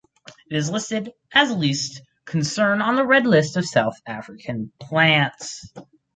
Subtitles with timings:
[0.49, 5.71] It is listed as least concern on the Red List of South African Plants.